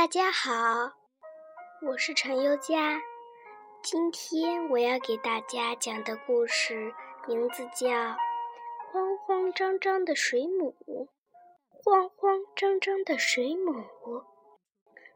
[0.00, 0.94] 大家好，
[1.82, 3.02] 我是陈优佳。
[3.82, 6.94] 今天我要给大家讲的故事
[7.28, 7.86] 名字叫
[8.90, 10.74] 《慌慌张张的水母》。
[11.84, 13.84] 慌慌张张的水母，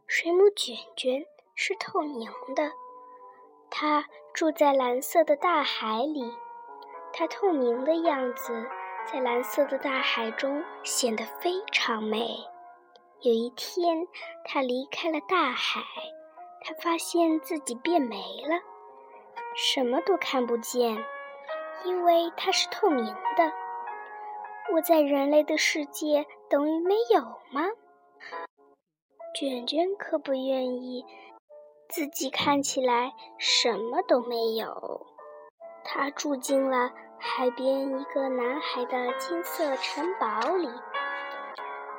[0.07, 1.25] 水母卷卷
[1.55, 2.71] 是透明的，
[3.71, 4.05] 它
[4.35, 6.31] 住在蓝色的大海里。
[7.11, 8.67] 它透明的样子
[9.11, 12.37] 在蓝色的大海中显得非常美。
[13.25, 14.07] 有一天，
[14.45, 15.81] 他离开了大海，
[16.61, 18.61] 他发现自己变没了，
[19.57, 21.03] 什么都看不见，
[21.87, 23.51] 因为它是透明的。
[24.75, 27.67] 我在人类的世界等于没有吗？
[29.35, 31.07] 卷卷可不愿意
[31.89, 35.07] 自己看起来什么都没有。
[35.83, 40.69] 他住进了海边一个男孩的金色城堡里。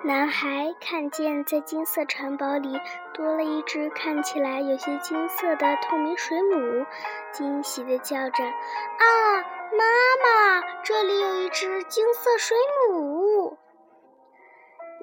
[0.05, 2.79] 男孩看见在金色城堡里
[3.15, 6.85] 多了一只看起来有些金色的透明水母，
[7.31, 12.55] 惊喜地叫着：“啊，妈妈，这里有一只金色水
[12.91, 13.57] 母！”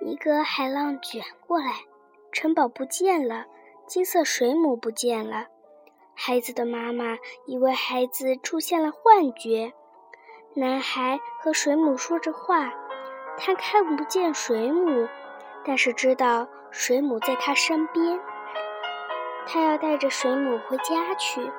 [0.06, 1.80] 一个海浪卷过来，
[2.30, 3.46] 城堡不见了，
[3.88, 5.48] 金色水母不见了。
[6.14, 9.72] 孩子的妈妈以为孩子出现了幻觉。
[10.54, 12.72] 男孩和水母说着话。
[13.36, 15.08] 他看不见水母，
[15.64, 18.20] 但是知道水母在他身边。
[19.46, 21.50] 他要带着水母回家去。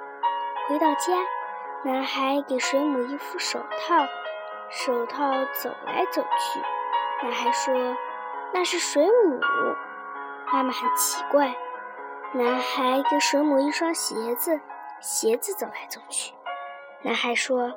[0.69, 1.17] 回到家，
[1.83, 4.07] 男孩给水母一副手套，
[4.69, 6.59] 手套走来走去。
[7.21, 7.97] 男孩说
[8.53, 9.39] ：“那是水母。”
[10.53, 11.53] 妈妈很奇怪。
[12.33, 14.61] 男孩给水母一双鞋子，
[15.01, 16.33] 鞋子走来走去。
[17.01, 17.73] 男孩说：“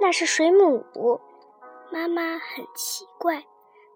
[0.00, 0.86] 那是水母。”
[1.92, 3.44] 妈妈很奇怪，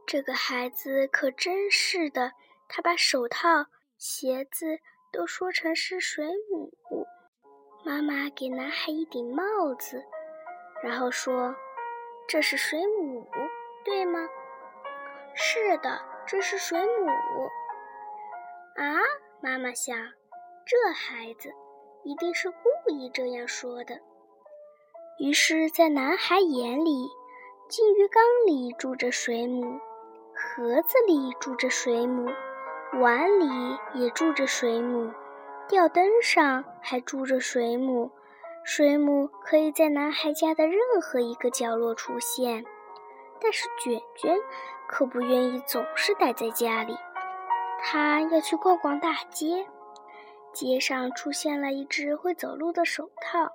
[0.06, 2.30] 这个孩子可真是的。
[2.68, 3.48] 他把手套、
[3.96, 4.78] 鞋子
[5.10, 6.74] 都说成是水母。
[7.86, 9.42] 妈妈给男孩一顶帽
[9.78, 10.04] 子，
[10.82, 11.56] 然后说
[12.28, 13.26] ：“这是水母，
[13.82, 14.28] 对吗
[15.34, 17.06] ？”“是的，这是水母。”
[18.76, 18.98] 啊，
[19.40, 19.96] 妈妈想，
[20.66, 21.50] 这孩子
[22.04, 23.98] 一定是故意这样说的。
[25.18, 27.08] 于是，在男孩眼里。
[27.68, 29.80] 金鱼缸里住着水母，
[30.32, 32.30] 盒子里住着水母，
[33.00, 33.48] 碗里
[33.92, 35.10] 也住着水母，
[35.66, 38.12] 吊灯上还住着水母。
[38.62, 42.64] 水母可以在男孩家的任何一个角落出现，
[43.40, 44.38] 但是卷卷
[44.88, 46.96] 可不愿意总是待在家里，
[47.80, 49.66] 他要去逛逛大街。
[50.52, 53.50] 街上出现了一只会走路的手套。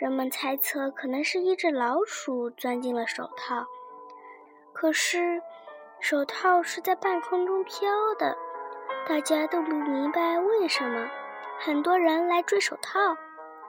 [0.00, 3.66] 人们猜测可能是一只老鼠钻进了手套，
[4.72, 5.42] 可是
[5.98, 8.36] 手套是在半空中飘的，
[9.08, 11.08] 大家都不明白为什么。
[11.58, 13.16] 很多人来追手套，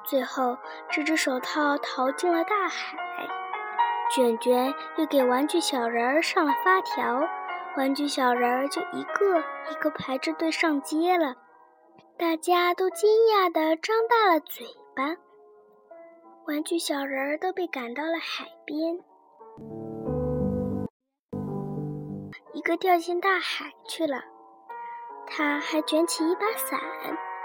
[0.05, 0.55] 最后
[0.91, 2.95] 这只手套逃进了大海。
[4.11, 7.27] 卷卷又给玩具小人儿上了发条，
[7.75, 9.39] 玩具小人儿就一个
[9.71, 11.33] 一个排着队上街了，
[12.19, 15.15] 大家都惊讶地张大了嘴巴。
[16.49, 18.97] 玩具小人儿都被赶到了海边，
[22.53, 24.17] 一个掉进大海去了。
[25.27, 26.79] 他还卷起一把伞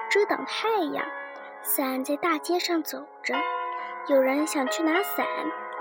[0.09, 1.05] 遮挡太阳，
[1.61, 3.35] 伞在大街上走着。
[4.07, 5.27] 有人想去拿伞，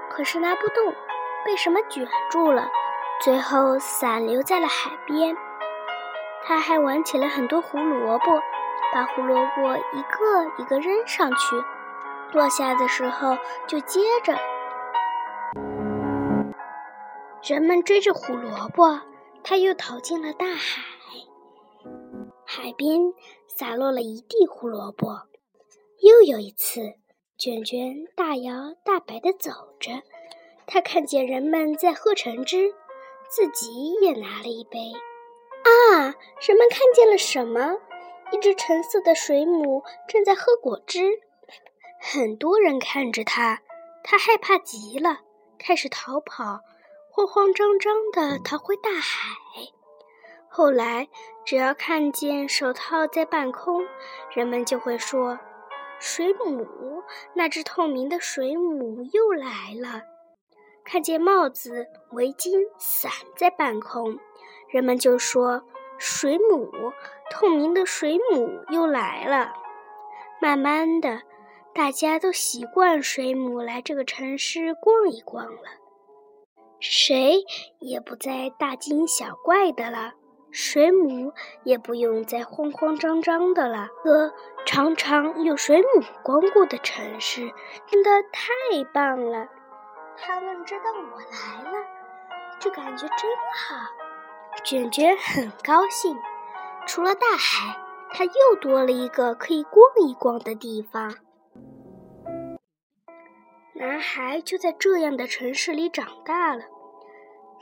[0.09, 0.93] 可是拿不动，
[1.45, 2.67] 被什么卷住了。
[3.21, 5.33] 最后伞留在了海边。
[6.43, 8.41] 他还玩起了很多胡萝卜，
[8.93, 11.63] 把胡萝卜一个一个扔上去。
[12.33, 14.35] 落下的时候就接着，
[17.43, 18.99] 人们追着胡萝卜，
[19.43, 20.81] 他又逃进了大海。
[22.43, 22.99] 海边
[23.47, 25.27] 洒落了一地胡萝卜。
[26.01, 26.95] 又有一次，
[27.37, 29.91] 卷卷大摇大摆地走着，
[30.65, 32.73] 他看见人们在喝橙汁，
[33.29, 34.79] 自己也拿了一杯。
[35.63, 36.15] 啊！
[36.41, 37.77] 人们看见了什么？
[38.31, 41.21] 一只橙色的水母正在喝果汁。
[42.05, 43.61] 很多人看着他，
[44.03, 45.21] 他害怕极了，
[45.57, 46.59] 开始逃跑，
[47.09, 49.37] 慌慌张张地逃回大海。
[50.49, 51.07] 后来，
[51.45, 53.85] 只要看见手套在半空，
[54.35, 55.39] 人们就会说
[55.97, 56.67] ：“水母，
[57.35, 60.01] 那只透明的水母又来了。”
[60.83, 64.19] 看见帽子、围巾、伞在半空，
[64.67, 65.63] 人们就说
[65.97, 66.69] ：“水母，
[67.31, 69.53] 透明的水母又来了。”
[70.41, 71.21] 慢慢的。
[71.75, 75.61] 大家都习惯水母来这个城市逛一逛了，
[76.79, 77.43] 谁
[77.79, 80.13] 也不再大惊小怪的了。
[80.51, 81.33] 水母
[81.63, 83.87] 也不用再慌慌张张的了。
[84.03, 84.31] 个
[84.67, 87.51] 常常有水母光顾的城市，
[87.87, 89.47] 真的太棒了！
[90.15, 91.87] 他们知道我来了，
[92.59, 93.17] 这感觉真
[93.55, 93.83] 好。
[94.63, 96.15] 卷卷很高兴。
[96.85, 97.75] 除了大海，
[98.13, 101.15] 它又多了一个可以逛一逛的地方。
[103.85, 106.63] 男孩就在这样的城市里长大了。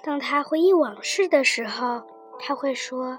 [0.04, 2.04] 当他回忆往事的时候，
[2.38, 3.18] 他会说：“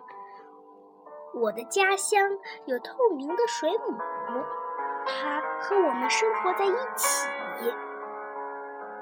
[1.34, 2.20] 我的家乡
[2.64, 3.99] 有透明的水母，
[5.04, 7.28] 它和我们生活在一起。”